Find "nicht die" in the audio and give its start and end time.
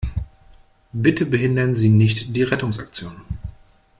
1.87-2.41